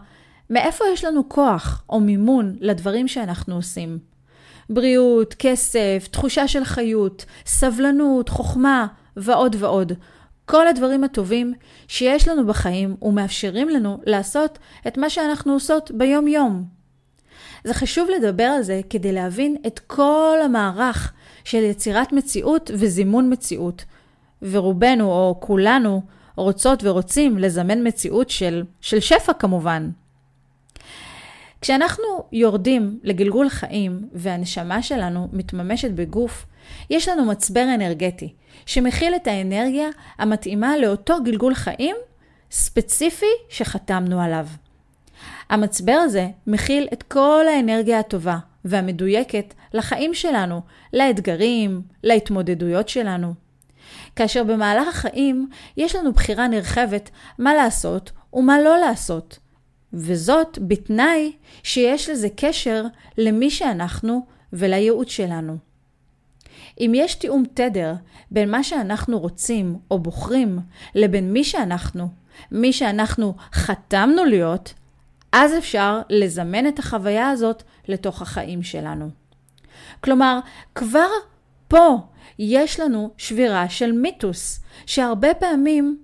מאיפה 0.50 0.86
יש 0.94 1.04
לנו 1.04 1.30
כוח 1.30 1.84
או 1.90 2.00
מימון 2.00 2.56
לדברים 2.60 3.08
שאנחנו 3.08 3.56
עושים. 3.56 4.00
בריאות, 4.70 5.36
כסף, 5.40 6.08
תחושה 6.12 6.48
של 6.48 6.66
חיות, 6.66 7.26
סבלנות, 7.46 8.30
חוכמה 8.30 8.88
ועוד 9.18 9.56
ועוד. 9.60 9.94
כל 10.46 10.68
הדברים 10.68 11.04
הטובים 11.04 11.54
שיש 11.88 12.28
לנו 12.28 12.48
בחיים 12.48 12.96
ומאפשרים 13.02 13.70
לנו 13.70 14.02
לעשות 14.06 14.60
את 14.88 14.98
מה 14.98 15.10
שאנחנו 15.10 15.54
עושות 15.54 15.92
ביום-יום. 15.92 16.64
זה 17.64 17.74
חשוב 17.74 18.10
לדבר 18.10 18.44
על 18.44 18.62
זה 18.64 18.82
כדי 18.90 19.12
להבין 19.12 19.56
את 19.68 19.80
כל 19.80 20.38
המערך 20.46 21.14
של 21.44 21.58
יצירת 21.64 22.14
מציאות 22.14 22.72
וזימון 22.74 23.34
מציאות. 23.34 23.86
ורובנו, 24.42 25.12
או 25.12 25.38
כולנו, 25.40 26.02
רוצות 26.36 26.84
ורוצים 26.84 27.38
לזמן 27.38 27.88
מציאות 27.88 28.30
של, 28.30 28.64
של 28.82 29.00
שפע 29.00 29.34
כמובן. 29.34 29.90
כשאנחנו 31.62 32.04
יורדים 32.32 33.00
לגלגול 33.04 33.50
חיים 33.50 34.10
והנשמה 34.14 34.82
שלנו 34.82 35.28
מתממשת 35.34 35.92
בגוף, 35.92 36.46
יש 36.90 37.08
לנו 37.08 37.26
מצבר 37.26 37.66
אנרגטי 37.76 38.34
שמכיל 38.66 39.16
את 39.16 39.28
האנרגיה 39.28 39.90
המתאימה 40.18 40.78
לאותו 40.78 41.24
גלגול 41.24 41.54
חיים 41.54 41.96
ספציפי 42.52 43.26
שחתמנו 43.50 44.22
עליו. 44.22 44.48
המצבר 45.50 45.92
הזה 46.04 46.28
מכיל 46.48 46.88
את 46.94 47.04
כל 47.04 47.46
האנרגיה 47.56 48.00
הטובה 48.00 48.38
והמדויקת 48.66 49.54
לחיים 49.74 50.14
שלנו, 50.14 50.62
לאתגרים, 50.94 51.82
להתמודדויות 52.04 52.90
שלנו. 52.90 53.34
כאשר 54.20 54.44
במהלך 54.44 54.88
החיים 54.88 55.50
יש 55.78 55.96
לנו 55.96 56.14
בחירה 56.14 56.48
נרחבת 56.48 57.10
מה 57.38 57.54
לעשות 57.54 58.12
ומה 58.34 58.62
לא 58.62 58.78
לעשות. 58.78 59.40
וזאת 59.94 60.58
בתנאי 60.62 61.32
שיש 61.64 62.10
לזה 62.10 62.28
קשר 62.36 62.86
למי 63.18 63.50
שאנחנו 63.50 64.26
ולייעוד 64.54 65.10
שלנו. 65.10 65.58
אם 66.80 66.92
יש 66.96 67.16
תיאום 67.16 67.44
תדר 67.54 67.94
בין 68.32 68.52
מה 68.52 68.64
שאנחנו 68.64 69.20
רוצים 69.20 69.80
או 69.92 70.00
בוחרים 70.00 70.60
לבין 70.96 71.34
מי 71.34 71.44
שאנחנו, 71.44 72.10
מי 72.52 72.74
שאנחנו 72.74 73.36
חתמנו 73.54 74.26
להיות, 74.26 74.74
אז 75.32 75.58
אפשר 75.58 76.02
לזמן 76.10 76.68
את 76.68 76.80
החוויה 76.80 77.30
הזאת 77.30 77.64
לתוך 77.88 78.22
החיים 78.22 78.64
שלנו. 78.64 79.10
כלומר, 80.02 80.40
כבר 80.76 81.10
פה 81.68 81.98
יש 82.40 82.80
לנו 82.80 83.10
שבירה 83.18 83.70
של 83.70 83.92
מיתוס, 83.92 84.60
שהרבה 84.86 85.34
פעמים 85.34 85.98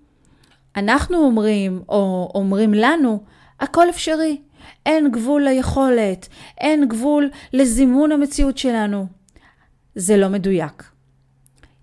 אנחנו 0.76 1.18
אומרים, 1.18 1.82
או 1.90 2.32
אומרים 2.36 2.74
לנו, 2.74 3.24
הכל 3.60 3.90
אפשרי. 3.90 4.42
אין 4.86 5.12
גבול 5.12 5.44
ליכולת, 5.44 6.28
אין 6.58 6.88
גבול 6.88 7.30
לזימון 7.54 8.12
המציאות 8.12 8.58
שלנו. 8.58 9.06
זה 9.96 10.18
לא 10.18 10.30
מדויק. 10.30 10.84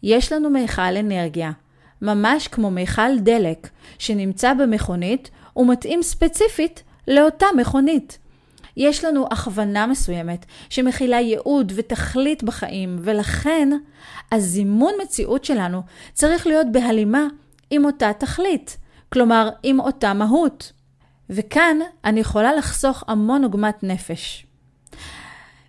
יש 0.03 0.33
לנו 0.33 0.51
מיכל 0.51 0.97
אנרגיה, 0.97 1.51
ממש 2.03 2.49
כמו 2.49 2.71
מיכל 2.71 3.19
דלק, 3.19 3.69
שנמצא 3.99 4.55
במכונית 4.55 5.31
ומתאים 5.57 6.03
ספציפית 6.03 6.83
לאותה 7.09 7.47
מכונית. 7.57 8.19
יש 8.76 9.05
לנו 9.05 9.26
הכוונה 9.31 9.87
מסוימת 9.87 10.47
שמכילה 10.71 11.21
ייעוד 11.21 11.73
ותכלית 11.76 12.43
בחיים, 12.43 12.97
ולכן 13.00 13.69
הזימון 14.33 14.93
מציאות 15.02 15.45
שלנו 15.45 15.83
צריך 16.12 16.47
להיות 16.47 16.67
בהלימה 16.73 17.26
עם 17.71 17.85
אותה 17.85 18.12
תכלית, 18.19 18.76
כלומר 19.12 19.50
עם 19.62 19.81
אותה 19.81 20.14
מהות. 20.14 20.73
וכאן 21.31 21.76
אני 22.05 22.21
יכולה 22.21 22.55
לחסוך 22.55 23.05
המון 23.09 23.45
עוגמת 23.45 23.83
נפש. 23.83 24.47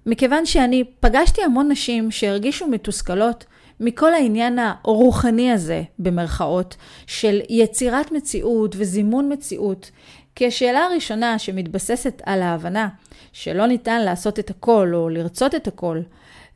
מכיוון 0.06 0.46
שאני 0.46 0.84
פגשתי 1.00 1.44
המון 1.44 1.72
נשים 1.72 2.12
שהרגישו 2.12 2.68
מתוסכלות 2.68 3.46
מכל 3.80 4.14
העניין 4.14 4.60
הרוחני 4.60 5.52
הזה, 5.52 5.84
במרכאות, 6.00 6.76
של 7.08 7.42
יצירת 7.50 8.12
מציאות 8.12 8.76
וזימון 8.78 9.34
מציאות, 9.34 9.92
כי 10.36 10.48
השאלה 10.48 10.80
הראשונה 10.80 11.40
שמתבססת 11.40 12.22
על 12.26 12.42
ההבנה 12.42 12.90
שלא 13.34 13.68
ניתן 13.68 14.02
לעשות 14.02 14.40
את 14.40 14.50
הכל 14.50 14.92
או 14.94 15.10
לרצות 15.10 15.56
את 15.56 15.68
הכל, 15.68 16.02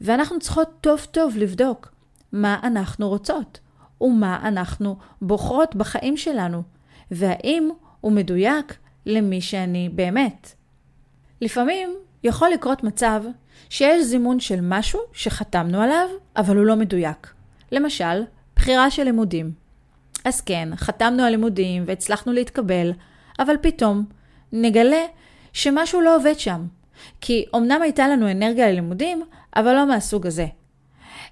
ואנחנו 0.02 0.40
צריכות 0.40 0.70
טוב 0.82 1.08
טוב 1.12 1.38
לבדוק 1.38 1.92
מה 2.32 2.60
אנחנו 2.64 3.10
רוצות 3.10 3.60
ומה 4.02 4.40
אנחנו 4.44 4.98
בוחרות 5.22 5.76
בחיים 5.76 6.18
שלנו, 6.18 6.64
והאם 7.12 7.70
הוא 8.02 8.12
מדויק 8.12 8.78
למי 9.06 9.42
שאני 9.42 9.90
באמת. 9.90 10.52
לפעמים 11.42 11.96
יכול 12.24 12.50
לקרות 12.50 12.84
מצב 12.84 13.24
שיש 13.70 14.06
זימון 14.06 14.40
של 14.40 14.60
משהו 14.62 15.00
שחתמנו 15.14 15.82
עליו, 15.82 16.08
אבל 16.36 16.58
הוא 16.58 16.66
לא 16.66 16.76
מדויק. 16.76 17.34
למשל, 17.72 18.24
בחירה 18.56 18.92
של 18.92 19.04
לימודים. 19.04 19.52
אז 20.26 20.42
כן, 20.42 20.70
חתמנו 20.76 21.24
על 21.24 21.30
לימודים 21.30 21.84
והצלחנו 21.86 22.34
להתקבל, 22.34 22.92
אבל 23.40 23.56
פתאום 23.62 24.06
נגלה 24.52 25.06
שמשהו 25.54 26.02
לא 26.02 26.16
עובד 26.16 26.40
שם. 26.40 26.66
כי 27.22 27.46
אמנם 27.56 27.82
הייתה 27.82 28.08
לנו 28.08 28.32
אנרגיה 28.32 28.72
ללימודים, 28.72 29.24
אבל 29.56 29.74
לא 29.74 29.88
מהסוג 29.88 30.28
הזה. 30.28 30.48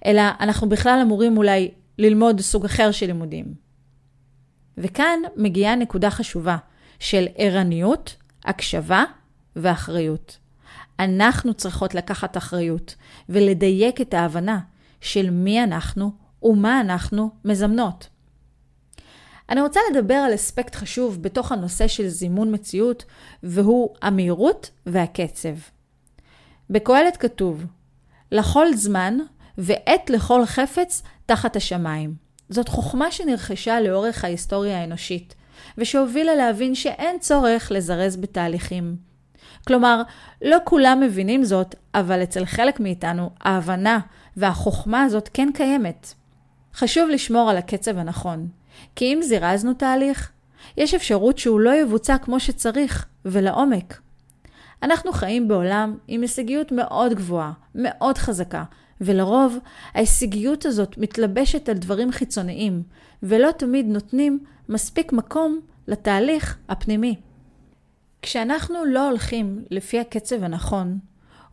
אלא 0.06 0.22
אנחנו 0.40 0.70
בכלל 0.70 1.00
אמורים 1.02 1.38
אולי 1.38 1.72
ללמוד 1.98 2.42
סוג 2.42 2.66
אחר 2.66 2.92
של 2.92 3.06
לימודים. 3.06 3.46
וכאן 4.78 5.20
מגיעה 5.36 5.76
נקודה 5.76 6.10
חשובה 6.10 6.58
של 7.00 7.26
ערניות, 7.36 8.16
הקשבה 8.46 9.04
ואחריות. 9.56 10.38
אנחנו 11.00 11.54
צריכות 11.54 11.96
לקחת 11.96 12.38
אחריות 12.38 12.96
ולדייק 13.30 14.02
את 14.02 14.14
ההבנה 14.14 14.60
של 15.02 15.30
מי 15.30 15.64
אנחנו 15.64 16.12
ומה 16.44 16.82
אנחנו 16.82 17.30
מזמנות. 17.46 18.08
אני 19.50 19.62
רוצה 19.62 19.80
לדבר 19.92 20.14
על 20.14 20.36
אספקט 20.36 20.76
חשוב 20.76 21.22
בתוך 21.22 21.52
הנושא 21.52 21.88
של 21.88 22.08
זימון 22.08 22.54
מציאות, 22.54 23.06
והוא 23.44 23.90
המהירות 24.02 24.72
והקצב. 24.86 25.56
בקהלת 26.70 27.18
כתוב, 27.18 27.66
לכל 28.32 28.74
זמן 28.74 29.18
ועת 29.58 30.10
לכל 30.10 30.46
חפץ 30.46 31.04
תחת 31.26 31.56
השמיים. 31.56 32.14
זאת 32.50 32.70
חוכמה 32.70 33.12
שנרכשה 33.12 33.82
לאורך 33.82 34.24
ההיסטוריה 34.24 34.82
האנושית, 34.82 35.36
ושהובילה 35.78 36.36
להבין 36.36 36.76
שאין 36.76 37.20
צורך 37.20 37.72
לזרז 37.72 38.18
בתהליכים. 38.18 38.96
כלומר, 39.68 40.02
לא 40.42 40.58
כולם 40.64 41.00
מבינים 41.00 41.44
זאת, 41.44 41.76
אבל 41.94 42.24
אצל 42.24 42.46
חלק 42.46 42.80
מאיתנו 42.80 43.30
ההבנה 43.42 44.00
והחוכמה 44.38 45.04
הזאת 45.04 45.30
כן 45.34 45.50
קיימת. 45.54 46.14
חשוב 46.74 47.10
לשמור 47.10 47.50
על 47.50 47.58
הקצב 47.58 47.98
הנכון, 47.98 48.48
כי 48.96 49.06
אם 49.06 49.20
זירזנו 49.22 49.74
תהליך, 49.74 50.32
יש 50.78 50.94
אפשרות 50.94 51.38
שהוא 51.38 51.60
לא 51.60 51.76
יבוצע 51.76 52.18
כמו 52.18 52.40
שצריך 52.40 53.06
ולעומק. 53.26 54.00
אנחנו 54.84 55.14
חיים 55.14 55.48
בעולם 55.48 55.98
עם 56.08 56.22
הישגיות 56.22 56.72
מאוד 56.72 57.14
גבוהה, 57.14 57.52
מאוד 57.76 58.18
חזקה, 58.18 58.64
ולרוב 59.02 59.58
ההישגיות 59.94 60.66
הזאת 60.66 60.98
מתלבשת 60.98 61.70
על 61.70 61.78
דברים 61.78 62.12
חיצוניים, 62.12 62.84
ולא 63.24 63.52
תמיד 63.52 63.86
נותנים 63.86 64.40
מספיק 64.70 65.14
מקום 65.14 65.60
לתהליך 65.88 66.58
הפנימי. 66.70 67.16
כשאנחנו 68.22 68.86
לא 68.86 69.10
הולכים 69.10 69.66
לפי 69.72 70.00
הקצב 70.00 70.44
הנכון, 70.44 71.00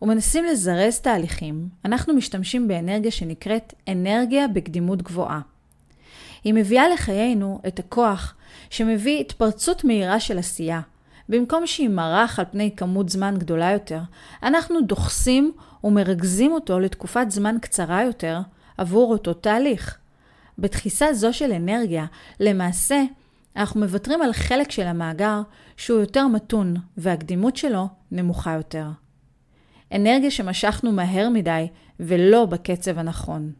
ומנסים 0.01 0.45
לזרז 0.45 0.99
תהליכים, 0.99 1.69
אנחנו 1.85 2.13
משתמשים 2.13 2.67
באנרגיה 2.67 3.11
שנקראת 3.11 3.73
אנרגיה 3.87 4.47
בקדימות 4.47 5.01
גבוהה. 5.01 5.39
היא 6.43 6.53
מביאה 6.53 6.87
לחיינו 6.87 7.59
את 7.67 7.79
הכוח 7.79 8.35
שמביא 8.69 9.19
התפרצות 9.19 9.83
מהירה 9.83 10.19
של 10.19 10.37
עשייה. 10.37 10.81
במקום 11.29 11.67
שימרח 11.67 12.39
על 12.39 12.45
פני 12.51 12.71
כמות 12.75 13.09
זמן 13.09 13.35
גדולה 13.37 13.71
יותר, 13.71 13.99
אנחנו 14.43 14.81
דוחסים 14.81 15.51
ומרכזים 15.83 16.51
אותו 16.51 16.79
לתקופת 16.79 17.25
זמן 17.29 17.57
קצרה 17.61 18.03
יותר 18.03 18.39
עבור 18.77 19.11
אותו 19.11 19.33
תהליך. 19.33 19.97
בתחיסה 20.57 21.13
זו 21.13 21.33
של 21.33 21.51
אנרגיה, 21.51 22.05
למעשה, 22.39 23.03
אנחנו 23.55 23.79
מוותרים 23.79 24.21
על 24.21 24.33
חלק 24.33 24.71
של 24.71 24.87
המאגר 24.87 25.41
שהוא 25.77 25.99
יותר 25.99 26.27
מתון 26.27 26.75
והקדימות 26.97 27.57
שלו 27.57 27.87
נמוכה 28.11 28.53
יותר. 28.53 28.85
אנרגיה 29.91 30.31
שמשכנו 30.31 30.91
מהר 30.91 31.29
מדי 31.29 31.67
ולא 31.99 32.45
בקצב 32.45 32.99
הנכון. 32.99 33.51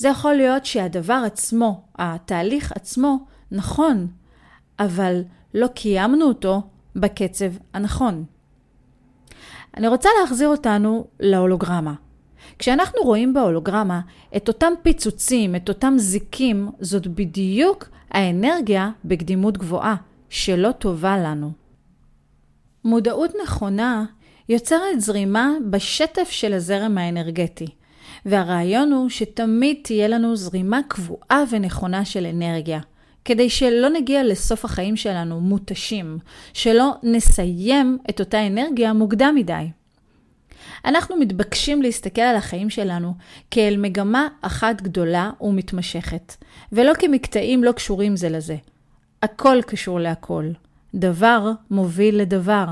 זה 0.00 0.08
יכול 0.08 0.34
להיות 0.34 0.66
שהדבר 0.66 1.22
עצמו, 1.26 1.82
התהליך 1.98 2.72
עצמו, 2.72 3.26
נכון, 3.50 4.06
אבל 4.78 5.22
לא 5.54 5.66
קיימנו 5.66 6.24
אותו 6.24 6.62
בקצב 6.96 7.52
הנכון. 7.74 8.24
אני 9.76 9.88
רוצה 9.88 10.08
להחזיר 10.20 10.48
אותנו 10.48 11.06
להולוגרמה. 11.20 11.94
כשאנחנו 12.58 13.02
רואים 13.02 13.34
בהולוגרמה 13.34 14.00
את 14.36 14.48
אותם 14.48 14.72
פיצוצים, 14.82 15.56
את 15.56 15.68
אותם 15.68 15.94
זיקים, 15.96 16.68
זאת 16.80 17.06
בדיוק 17.06 17.88
האנרגיה 18.10 18.90
בקדימות 19.04 19.58
גבוהה, 19.58 19.96
שלא 20.28 20.72
טובה 20.72 21.18
לנו. 21.18 21.52
מודעות 22.84 23.30
נכונה 23.44 24.04
יוצרת 24.48 25.00
זרימה 25.00 25.52
בשטף 25.70 26.28
של 26.30 26.52
הזרם 26.52 26.98
האנרגטי, 26.98 27.79
והרעיון 28.26 28.92
הוא 28.92 29.08
שתמיד 29.08 29.76
תהיה 29.82 30.08
לנו 30.08 30.36
זרימה 30.36 30.80
קבועה 30.88 31.44
ונכונה 31.50 32.04
של 32.04 32.26
אנרגיה, 32.26 32.80
כדי 33.24 33.50
שלא 33.50 33.88
נגיע 33.88 34.24
לסוף 34.24 34.64
החיים 34.64 34.96
שלנו 34.96 35.40
מותשים, 35.40 36.18
שלא 36.52 36.94
נסיים 37.02 37.98
את 38.10 38.20
אותה 38.20 38.46
אנרגיה 38.46 38.92
מוקדם 38.92 39.34
מדי. 39.36 39.66
אנחנו 40.84 41.16
מתבקשים 41.16 41.82
להסתכל 41.82 42.20
על 42.20 42.36
החיים 42.36 42.70
שלנו 42.70 43.14
כאל 43.50 43.76
מגמה 43.76 44.28
אחת 44.40 44.82
גדולה 44.82 45.30
ומתמשכת, 45.40 46.36
ולא 46.72 46.92
כמקטעים 46.94 47.64
לא 47.64 47.72
קשורים 47.72 48.16
זה 48.16 48.28
לזה. 48.28 48.56
הכל 49.22 49.58
קשור 49.66 50.00
להכל. 50.00 50.44
דבר 50.94 51.50
מוביל 51.70 52.20
לדבר. 52.20 52.64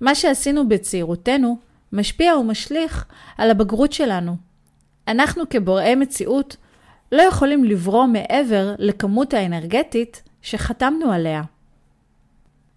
מה 0.00 0.14
שעשינו 0.14 0.68
בצעירותנו 0.68 1.58
משפיע 1.92 2.36
ומשליך 2.36 3.04
על 3.38 3.50
הבגרות 3.50 3.92
שלנו. 3.92 4.49
אנחנו 5.08 5.48
כבוראי 5.50 5.94
מציאות 5.94 6.56
לא 7.12 7.22
יכולים 7.22 7.64
לברוא 7.64 8.06
מעבר 8.06 8.74
לכמות 8.78 9.34
האנרגטית 9.34 10.22
שחתמנו 10.42 11.12
עליה. 11.12 11.42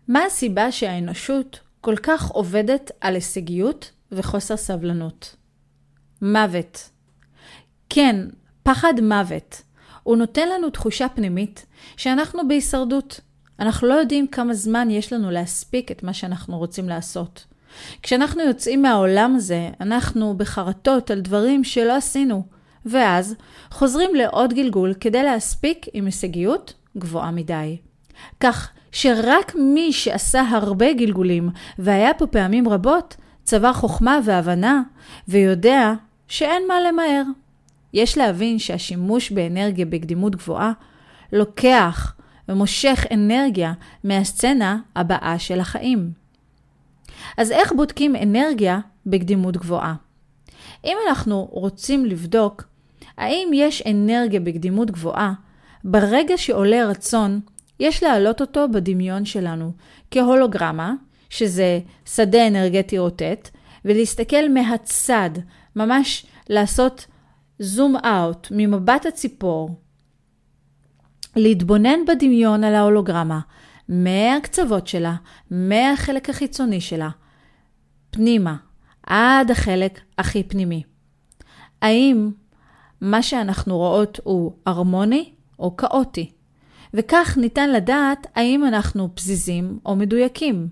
מה 0.08 0.26
הסיבה 0.26 0.72
שהאנושות 0.72 1.60
כל 1.82 1.96
כך 2.04 2.30
עובדת 2.30 2.92
על 3.02 3.16
הישגיות 3.16 3.92
וחוסר 4.12 4.58
סבלנות? 4.58 5.36
מוות. 6.22 6.90
כן, 7.90 8.16
פחד 8.64 8.94
מוות. 9.02 9.62
הוא 10.04 10.18
נותן 10.18 10.50
לנו 10.50 10.70
תחושה 10.70 11.10
פנימית 11.10 11.66
שאנחנו 11.98 12.48
בהישרדות. 12.48 13.20
אנחנו 13.60 13.88
לא 13.88 13.94
יודעים 13.94 14.28
כמה 14.28 14.54
זמן 14.54 14.90
יש 14.92 15.14
לנו 15.14 15.32
להספיק 15.32 15.92
את 15.92 16.04
מה 16.04 16.14
שאנחנו 16.14 16.58
רוצים 16.58 16.90
לעשות. 16.90 17.46
כשאנחנו 18.04 18.42
יוצאים 18.44 18.82
מהעולם 18.82 19.36
הזה, 19.36 19.70
אנחנו 19.82 20.38
בחרטות 20.38 21.12
על 21.12 21.22
דברים 21.22 21.64
שלא 21.64 21.96
עשינו, 21.96 22.44
ואז 22.86 23.36
חוזרים 23.72 24.16
לעוד 24.16 24.54
גלגול 24.54 24.94
כדי 25.00 25.24
להספיק 25.24 25.86
עם 25.94 26.06
הישגיות 26.06 26.74
גבוהה 26.98 27.32
מדי. 27.32 27.78
כך 28.40 28.70
שרק 28.92 29.56
מי 29.56 29.94
שעשה 29.94 30.42
הרבה 30.42 30.94
גלגולים 30.94 31.50
והיה 31.80 32.14
פה 32.14 32.28
פעמים 32.28 32.70
רבות, 32.70 33.16
צבר 33.44 33.74
חוכמה 33.74 34.20
והבנה, 34.24 34.82
ויודע 35.28 35.94
שאין 36.28 36.64
מה 36.68 36.82
למהר. 36.88 37.24
יש 37.94 38.18
להבין 38.18 38.60
שהשימוש 38.60 39.32
באנרגיה 39.32 39.86
בקדימות 39.86 40.36
גבוהה 40.36 40.72
לוקח 41.32 42.14
ומושך 42.50 43.06
אנרגיה 43.12 43.74
מהסצנה 44.04 44.78
הבאה 44.96 45.40
של 45.40 45.60
החיים. 45.60 46.23
אז 47.38 47.52
איך 47.52 47.72
בודקים 47.72 48.16
אנרגיה 48.16 48.80
בקדימות 49.06 49.58
גבוהה? 49.58 49.96
אם 50.86 50.98
אנחנו 51.08 51.48
רוצים 51.52 52.06
לבדוק 52.06 52.64
האם 53.18 53.52
יש 53.54 53.84
אנרגיה 53.88 54.40
בקדימות 54.40 54.92
גבוהה, 54.92 55.34
ברגע 55.84 56.38
שעולה 56.38 56.86
רצון, 56.86 57.40
יש 57.80 58.04
להעלות 58.04 58.42
אותו 58.42 58.66
בדמיון 58.74 59.26
שלנו 59.26 59.72
כהולוגרמה, 60.12 60.94
שזה 61.30 61.80
שדה 62.06 62.48
אנרגטי 62.48 62.98
רוטט, 62.98 63.50
ולהסתכל 63.86 64.50
מהצד, 64.50 65.30
ממש 65.76 66.26
לעשות 66.50 67.06
זום 67.60 67.96
אאוט 67.96 68.48
ממבט 68.52 69.06
הציפור, 69.06 69.70
להתבונן 71.36 72.00
בדמיון 72.08 72.64
על 72.64 72.76
ההולוגרמה, 72.76 73.40
מהקצוות 73.90 74.88
שלה, 74.88 75.16
מהחלק 75.52 76.30
החיצוני 76.30 76.82
שלה, 76.82 77.10
פנימה, 78.12 78.56
עד 79.04 79.52
החלק 79.52 80.00
הכי 80.18 80.44
פנימי. 80.44 80.84
האם 81.82 82.32
מה 83.02 83.22
שאנחנו 83.22 83.78
רואות 83.78 84.20
הוא 84.24 84.54
הרמוני 84.66 85.34
או 85.60 85.78
כאוטי? 85.78 86.32
וכך 86.94 87.38
ניתן 87.42 87.72
לדעת 87.72 88.28
האם 88.36 88.66
אנחנו 88.66 89.16
פזיזים 89.16 89.80
או 89.86 89.96
מדויקים. 89.96 90.68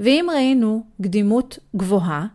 ואם 0.00 0.26
ראינו 0.32 0.84
קדימות 1.02 1.58
גבוהה, 1.76 2.26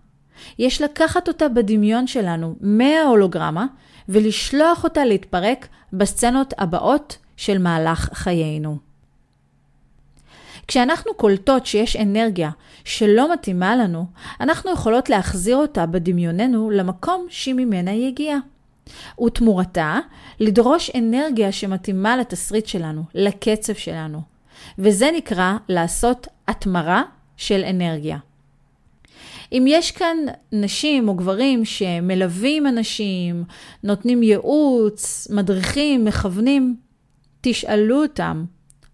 יש 0.60 0.82
לקחת 0.82 1.28
אותה 1.28 1.50
בדמיון 1.50 2.08
שלנו 2.08 2.56
מההולוגרמה 2.62 3.66
ולשלוח 4.10 4.84
אותה 4.84 5.06
להתפרק 5.06 5.68
בסצנות 5.94 6.54
הבאות 6.58 7.18
של 7.38 7.58
מהלך 7.58 8.10
חיינו. 8.14 8.91
כשאנחנו 10.72 11.14
קולטות 11.14 11.66
שיש 11.66 11.96
אנרגיה 11.96 12.50
שלא 12.86 13.34
מתאימה 13.34 13.76
לנו, 13.76 14.06
אנחנו 14.40 14.72
יכולות 14.72 15.10
להחזיר 15.10 15.58
אותה 15.58 15.86
בדמיוננו 15.86 16.70
למקום 16.70 17.26
שממנה 17.30 17.92
היא 17.92 18.08
הגיעה. 18.08 18.38
ותמורתה, 19.26 20.00
לדרוש 20.40 20.92
אנרגיה 20.96 21.52
שמתאימה 21.52 22.18
לתסריט 22.18 22.66
שלנו, 22.66 23.04
לקצב 23.14 23.74
שלנו. 23.74 24.22
וזה 24.80 25.10
נקרא 25.16 25.54
לעשות 25.70 26.28
התמרה 26.48 27.04
של 27.38 27.64
אנרגיה. 27.64 28.18
אם 29.52 29.66
יש 29.68 29.92
כאן 29.92 30.18
נשים 30.52 31.08
או 31.08 31.14
גברים 31.14 31.66
שמלווים 31.66 32.68
אנשים, 32.68 33.44
נותנים 33.84 34.24
ייעוץ, 34.24 35.28
מדריכים, 35.32 36.06
מכוונים, 36.06 36.76
תשאלו 37.42 38.02
אותם, 38.04 38.46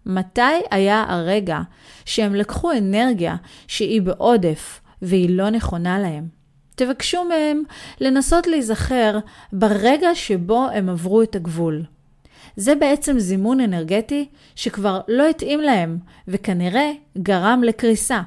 מתי 0.08 0.60
היה 0.70 1.04
הרגע 1.08 1.60
שהם 2.04 2.34
לקחו 2.34 2.72
אנרגיה 2.72 3.36
שהיא 3.66 4.02
בעודף 4.02 4.80
והיא 5.02 5.30
לא 5.30 5.50
נכונה 5.50 5.98
להם. 5.98 6.28
תבקשו 6.74 7.24
מהם 7.24 7.62
לנסות 8.00 8.46
להיזכר 8.46 9.18
ברגע 9.52 10.14
שבו 10.14 10.66
הם 10.74 10.88
עברו 10.88 11.22
את 11.22 11.36
הגבול. 11.36 11.84
זה 12.56 12.74
בעצם 12.74 13.18
זימון 13.18 13.60
אנרגטי 13.60 14.28
שכבר 14.54 15.00
לא 15.08 15.28
התאים 15.28 15.60
להם, 15.60 15.98
וכנראה 16.28 16.90
גרם 17.18 17.62
לקריסה. 17.64 18.20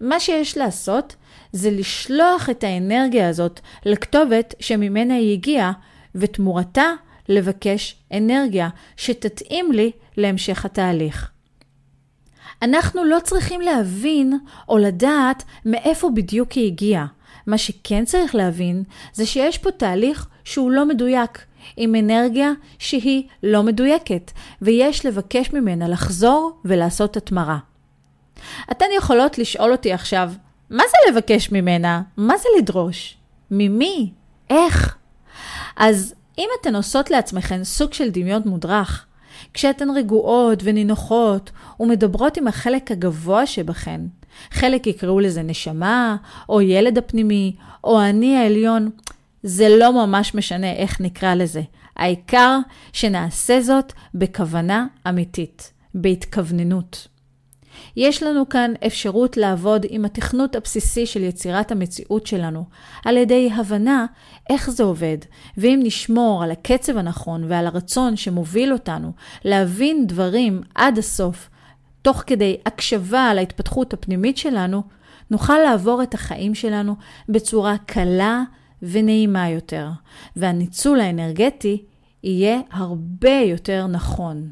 מה 0.00 0.20
שיש 0.20 0.58
לעשות 0.58 1.16
זה 1.52 1.70
לשלוח 1.70 2.50
את 2.50 2.64
האנרגיה 2.64 3.28
הזאת 3.28 3.60
לכתובת 3.86 4.54
שממנה 4.60 5.14
היא 5.14 5.32
הגיעה, 5.32 5.72
ותמורתה 6.14 6.86
לבקש 7.32 7.96
אנרגיה 8.12 8.68
שתתאים 8.96 9.72
לי 9.72 9.90
להמשך 10.16 10.64
התהליך. 10.64 11.30
אנחנו 12.62 13.04
לא 13.04 13.18
צריכים 13.24 13.60
להבין 13.60 14.38
או 14.68 14.78
לדעת 14.78 15.42
מאיפה 15.64 16.10
בדיוק 16.14 16.52
היא 16.52 16.66
הגיעה. 16.66 17.06
מה 17.46 17.58
שכן 17.58 18.04
צריך 18.04 18.34
להבין 18.34 18.84
זה 19.12 19.26
שיש 19.26 19.58
פה 19.58 19.70
תהליך 19.70 20.28
שהוא 20.44 20.70
לא 20.70 20.86
מדויק, 20.86 21.44
עם 21.76 21.94
אנרגיה 21.94 22.52
שהיא 22.78 23.28
לא 23.42 23.62
מדויקת, 23.62 24.30
ויש 24.62 25.06
לבקש 25.06 25.52
ממנה 25.52 25.88
לחזור 25.88 26.60
ולעשות 26.64 27.16
התמרה. 27.16 27.58
אתן 28.70 28.86
יכולות 28.96 29.38
לשאול 29.38 29.72
אותי 29.72 29.92
עכשיו, 29.92 30.32
מה 30.70 30.82
זה 30.90 31.12
לבקש 31.12 31.52
ממנה? 31.52 32.02
מה 32.16 32.36
זה 32.38 32.48
לדרוש? 32.58 33.16
ממי? 33.50 34.12
איך? 34.50 34.96
אז 35.76 36.14
אם 36.38 36.48
אתן 36.60 36.76
עושות 36.76 37.10
לעצמכן 37.10 37.64
סוג 37.64 37.92
של 37.92 38.10
דמיון 38.10 38.42
מודרך, 38.44 39.06
כשאתן 39.54 39.90
רגועות 39.90 40.58
ונינוחות 40.64 41.50
ומדברות 41.80 42.36
עם 42.36 42.48
החלק 42.48 42.90
הגבוה 42.90 43.46
שבכן, 43.46 44.00
חלק 44.50 44.86
יקראו 44.86 45.20
לזה 45.20 45.42
נשמה, 45.42 46.16
או 46.48 46.60
ילד 46.60 46.98
הפנימי, 46.98 47.56
או 47.84 48.02
אני 48.02 48.36
העליון, 48.36 48.90
זה 49.42 49.68
לא 49.68 50.06
ממש 50.06 50.34
משנה 50.34 50.72
איך 50.72 51.00
נקרא 51.00 51.34
לזה. 51.34 51.62
העיקר 51.96 52.58
שנעשה 52.92 53.60
זאת 53.60 53.92
בכוונה 54.14 54.86
אמיתית, 55.08 55.72
בהתכווננות. 55.94 57.08
יש 57.96 58.22
לנו 58.22 58.48
כאן 58.48 58.72
אפשרות 58.86 59.36
לעבוד 59.36 59.86
עם 59.88 60.04
התכנות 60.04 60.56
הבסיסי 60.56 61.06
של 61.06 61.22
יצירת 61.22 61.72
המציאות 61.72 62.26
שלנו, 62.26 62.64
על 63.04 63.16
ידי 63.16 63.50
הבנה 63.54 64.06
איך 64.50 64.70
זה 64.70 64.82
עובד, 64.82 65.18
ואם 65.56 65.80
נשמור 65.82 66.44
על 66.44 66.50
הקצב 66.50 66.96
הנכון 66.96 67.44
ועל 67.48 67.66
הרצון 67.66 68.16
שמוביל 68.16 68.72
אותנו 68.72 69.12
להבין 69.44 70.06
דברים 70.06 70.62
עד 70.74 70.98
הסוף, 70.98 71.50
תוך 72.02 72.22
כדי 72.26 72.56
הקשבה 72.66 73.20
על 73.20 73.38
ההתפתחות 73.38 73.92
הפנימית 73.92 74.36
שלנו, 74.36 74.82
נוכל 75.30 75.58
לעבור 75.58 76.02
את 76.02 76.14
החיים 76.14 76.54
שלנו 76.54 76.96
בצורה 77.28 77.76
קלה 77.86 78.42
ונעימה 78.82 79.48
יותר, 79.48 79.88
והניצול 80.36 81.00
האנרגטי 81.00 81.84
יהיה 82.22 82.60
הרבה 82.70 83.40
יותר 83.46 83.86
נכון. 83.86 84.50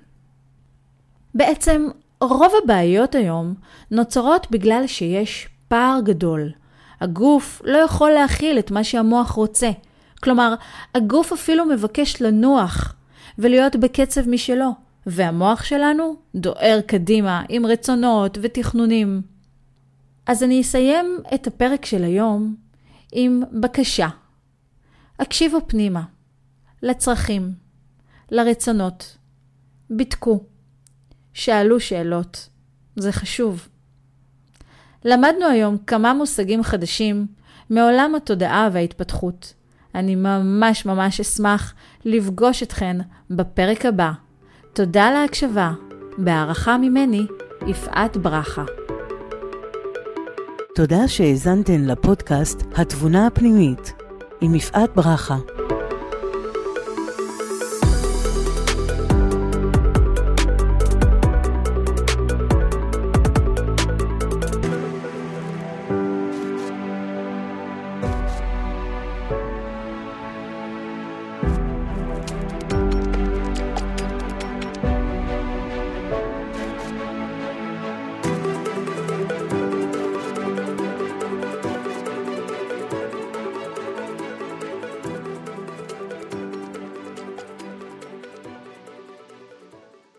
בעצם 1.34 1.88
רוב 2.20 2.52
הבעיות 2.64 3.14
היום 3.14 3.54
נוצרות 3.90 4.46
בגלל 4.50 4.86
שיש 4.86 5.48
פער 5.68 6.00
גדול. 6.04 6.52
הגוף 7.00 7.62
לא 7.64 7.78
יכול 7.78 8.10
להכיל 8.10 8.58
את 8.58 8.70
מה 8.70 8.84
שהמוח 8.84 9.30
רוצה. 9.30 9.70
כלומר, 10.22 10.54
הגוף 10.94 11.32
אפילו 11.32 11.64
מבקש 11.64 12.22
לנוח 12.22 12.94
ולהיות 13.38 13.76
בקצב 13.76 14.28
משלו, 14.28 14.70
והמוח 15.06 15.64
שלנו 15.64 16.16
דוהר 16.34 16.80
קדימה 16.86 17.42
עם 17.48 17.66
רצונות 17.66 18.38
ותכנונים. 18.42 19.22
אז 20.26 20.42
אני 20.42 20.60
אסיים 20.60 21.18
את 21.34 21.46
הפרק 21.46 21.84
של 21.84 22.04
היום 22.04 22.54
עם 23.12 23.42
בקשה. 23.60 24.08
הקשיבו 25.18 25.58
פנימה, 25.66 26.02
לצרכים, 26.82 27.52
לרצונות. 28.30 29.16
בדקו. 29.90 30.40
שאלו 31.34 31.80
שאלות. 31.80 32.48
זה 32.96 33.12
חשוב. 33.12 33.68
למדנו 35.04 35.46
היום 35.46 35.76
כמה 35.86 36.14
מושגים 36.14 36.62
חדשים 36.62 37.26
מעולם 37.70 38.14
התודעה 38.14 38.68
וההתפתחות. 38.72 39.54
אני 39.94 40.14
ממש 40.14 40.86
ממש 40.86 41.20
אשמח 41.20 41.74
לפגוש 42.04 42.62
אתכן 42.62 42.96
בפרק 43.30 43.86
הבא. 43.86 44.10
תודה 44.72 45.04
על 45.04 45.16
ההקשבה. 45.16 45.72
בהערכה 46.18 46.78
ממני, 46.78 47.26
יפעת 47.66 48.16
ברכה. 48.16 48.64
תודה 50.74 51.08
שהאזנתן 51.08 51.84
לפודקאסט 51.84 52.62
התבונה 52.76 53.26
הפנימית 53.26 53.92
עם 54.40 54.54
יפעת 54.54 54.94
ברכה. 54.94 55.36